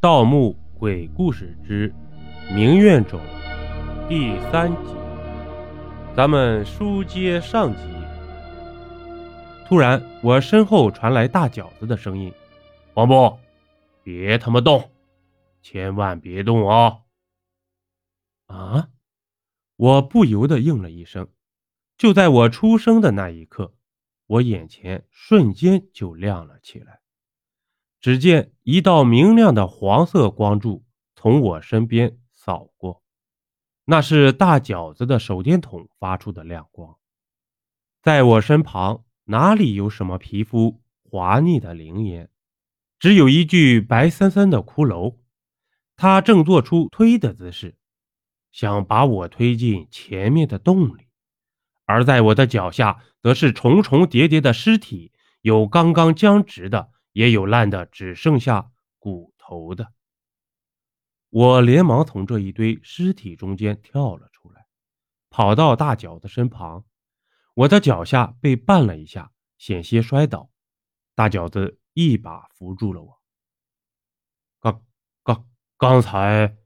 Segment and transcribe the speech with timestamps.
[0.02, 1.94] 《盗墓鬼故事之
[2.50, 3.20] 明月冢》
[4.08, 4.94] 第三集，
[6.16, 7.82] 咱们书接上集。
[9.66, 12.32] 突然，我身后传来大饺子的声音
[12.94, 13.38] ：“黄波，
[14.02, 14.90] 别他妈动，
[15.60, 17.00] 千万别动啊！”
[18.48, 18.88] 啊！
[19.76, 21.28] 我不由得应了一声。
[21.98, 23.74] 就在我出生的那一刻，
[24.26, 26.99] 我眼前瞬间就亮了起来。
[28.00, 33.02] 只见一道明亮的黄色光柱从我身边扫过，
[33.84, 36.96] 那是大饺子的手电筒发出的亮光。
[38.02, 42.30] 在我身旁，哪里有什么皮肤滑腻的灵岩，
[42.98, 45.16] 只有一具白森森的骷髅，
[45.96, 47.76] 他正做出推的姿势，
[48.50, 51.08] 想把我推进前面的洞里。
[51.84, 55.12] 而在我的脚下，则是重重叠叠的尸体，
[55.42, 56.90] 有刚刚僵直的。
[57.12, 59.92] 也有烂的只剩下骨头的，
[61.28, 64.66] 我连忙从这一堆尸体中间跳了出来，
[65.28, 66.84] 跑到大饺子身旁。
[67.54, 70.50] 我的脚下被绊了一下，险些摔倒。
[71.16, 73.20] 大饺子一把扶住了我。
[74.60, 74.84] 刚
[75.24, 76.56] 刚刚才，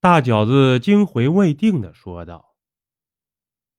[0.00, 2.56] 大饺子惊魂未定的说道：“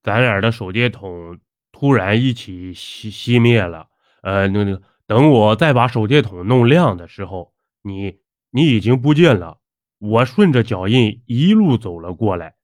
[0.02, 1.40] 咱俩的手电筒
[1.72, 3.90] 突然一起熄熄灭了。
[4.22, 9.60] 呃，那那个。”等我再把手电筒弄亮的时候，你你已经不见了。
[9.98, 12.56] 我顺着脚印一路走了过来，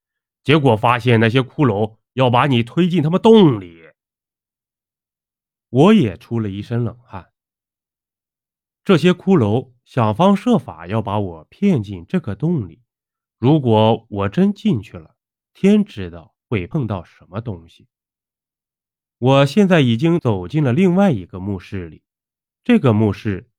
[0.43, 3.79] 结果发现那些骷髅要把你推进他们洞里。
[5.69, 7.31] 我也出了一身冷汗。
[8.83, 12.81] 这些骷髅想方设法要把我骗进这个洞里。
[13.37, 15.15] 如果我真进去了，
[15.53, 17.87] 天知道会碰到什么东西。
[19.19, 22.03] 我现在已经走进了另外一个墓室里。
[22.63, 23.49] 这个墓室，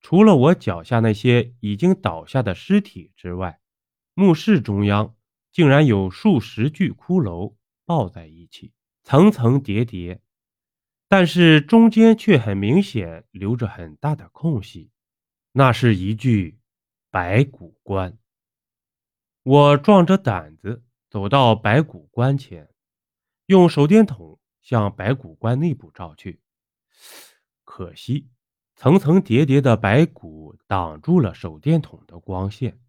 [0.00, 3.60] 除了我脚下那些已经倒下的尸体之外，
[4.14, 5.16] 墓室中央
[5.50, 10.22] 竟然有数十具骷髅抱在一起，层层叠叠，
[11.08, 14.92] 但是中间却很明显留着很大的空隙，
[15.52, 16.60] 那是一具
[17.10, 18.16] 白骨棺。
[19.42, 22.70] 我壮着胆子走到白骨棺前，
[23.46, 26.40] 用手电筒向白骨棺内部照去，
[27.64, 28.30] 可惜。
[28.76, 32.80] 层层叠叠的白骨挡住了手电筒的光线，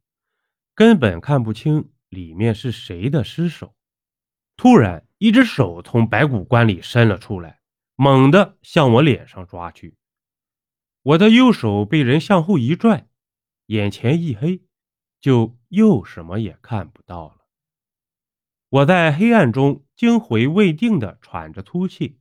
[0.73, 3.75] 根本看不清里面是谁的尸首。
[4.57, 7.61] 突然，一只手从白骨棺里伸了出来，
[7.95, 9.97] 猛地向我脸上抓去。
[11.03, 13.07] 我的右手被人向后一拽，
[13.67, 14.63] 眼前一黑，
[15.21, 17.45] 就又什么也看不到了。
[18.69, 22.19] 我在黑暗中惊魂未定地喘着粗气，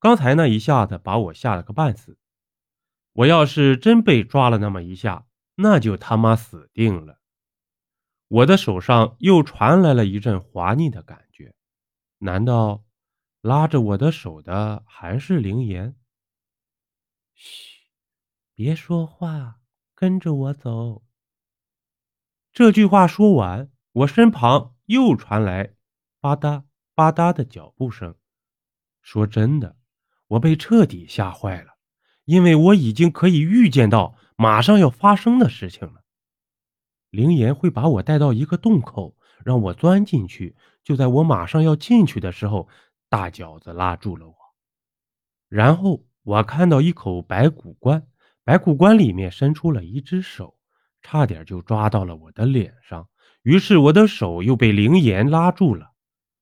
[0.00, 2.18] 刚才那一下子把我吓了个半死。
[3.14, 5.26] 我要是真被抓了那么一下，
[5.56, 7.20] 那就他妈死定了。
[8.28, 11.54] 我的手上又传来了一阵滑腻的感觉，
[12.18, 12.84] 难道
[13.40, 15.94] 拉着我的手的还是灵岩？
[17.34, 17.86] 嘘，
[18.54, 19.60] 别说话，
[19.94, 21.04] 跟着我走。
[22.52, 25.74] 这句话说完，我身旁又传来
[26.20, 26.64] 吧嗒
[26.94, 28.16] 吧嗒的脚步声。
[29.02, 29.76] 说真的，
[30.26, 31.73] 我被彻底吓坏了。
[32.24, 36.02] 因为我已经可以预见到马上要发生的事情了，
[37.10, 40.56] 灵岩会把我带到一个洞口，让我钻进去。
[40.82, 42.68] 就在我马上要进去的时候，
[43.08, 44.34] 大饺子拉住了我。
[45.48, 48.06] 然后我看到一口白骨棺，
[48.42, 50.58] 白骨棺里面伸出了一只手，
[51.00, 53.08] 差点就抓到了我的脸上。
[53.42, 55.92] 于是我的手又被灵岩拉住了。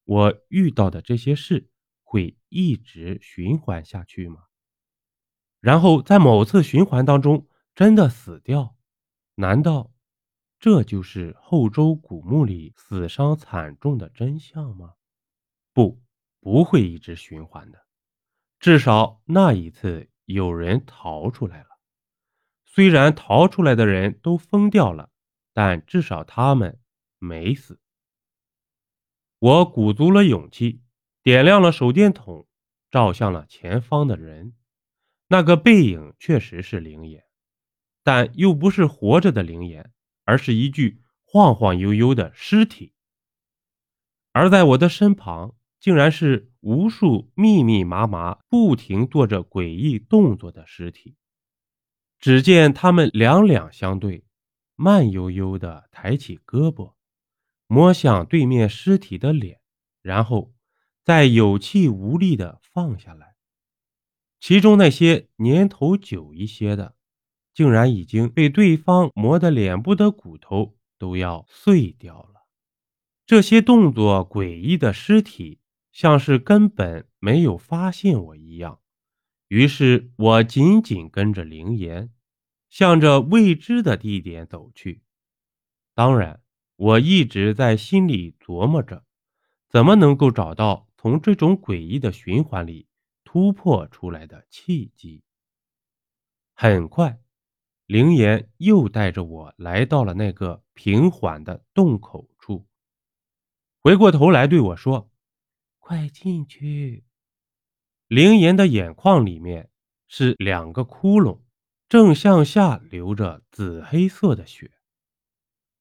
[0.04, 1.68] 我遇到的这些事
[2.02, 4.40] 会一直循环下去吗？
[5.62, 8.76] 然后在某次循环当中真的死掉，
[9.36, 9.92] 难道
[10.58, 14.94] 这就是后周古墓里死伤惨重的真相吗？
[15.72, 16.02] 不，
[16.40, 17.86] 不会一直循环的。
[18.58, 21.68] 至少那一次有人逃出来了，
[22.64, 25.10] 虽然逃出来的人都疯掉了，
[25.52, 26.80] 但至少他们
[27.18, 27.80] 没死。
[29.38, 30.82] 我鼓足了勇气，
[31.22, 32.48] 点亮了手电筒，
[32.90, 34.54] 照向了前方的人。
[35.32, 37.24] 那个背影确实是灵眼，
[38.02, 39.90] 但又不是活着的灵眼，
[40.26, 42.92] 而是一具晃晃悠悠的尸体。
[44.32, 51.16] 而在我的身旁，竟然是无数密密麻麻、不停做着诡异动作的尸体。
[52.18, 54.26] 只见他们两两相对，
[54.76, 56.92] 慢悠悠地抬起胳膊，
[57.66, 59.62] 摸向对面尸体的脸，
[60.02, 60.52] 然后
[61.02, 63.31] 再有气无力地放下来。
[64.42, 66.96] 其中那些年头久一些的，
[67.54, 72.42] 竟然已经被对方磨得脸部的骨头都要碎掉了。
[73.24, 75.60] 这些动作诡异的尸体，
[75.92, 78.80] 像是根本没有发现我一样。
[79.46, 82.10] 于是我紧紧跟着灵岩，
[82.68, 85.04] 向着未知的地点走去。
[85.94, 86.40] 当然，
[86.74, 89.04] 我一直在心里琢磨着，
[89.68, 92.88] 怎么能够找到从这种诡异的循环里
[93.32, 95.22] 突破出来的契机。
[96.52, 97.18] 很快。
[97.86, 102.66] 灵岩又带着我来到了那个平缓的洞口处，
[103.80, 105.10] 回过头来对我说
[105.80, 107.04] ：“快进去。”
[108.06, 109.70] 灵岩的眼眶里面
[110.08, 111.40] 是两个窟窿，
[111.88, 114.72] 正向下流着紫黑色的血。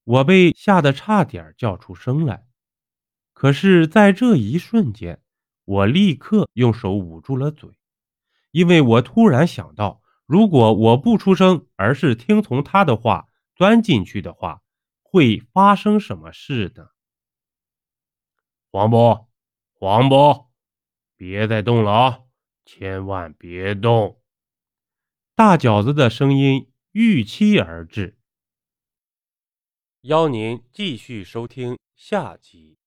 [0.06, 2.48] 我被吓得差点叫出声来，
[3.34, 5.22] 可是，在这一瞬间，
[5.72, 7.70] 我立刻用手捂住了嘴，
[8.52, 10.02] 因为我突然想到。
[10.26, 14.62] 如果我不出声，而是听从他的话钻进去的话，
[15.02, 16.90] 会发生什么事呢？
[18.70, 19.28] 黄渤，
[19.74, 20.48] 黄渤，
[21.16, 22.20] 别再动了啊！
[22.66, 24.22] 千万别动！
[25.36, 28.18] 大饺子的声音预期而至。
[30.02, 32.81] 邀您继续收听下集。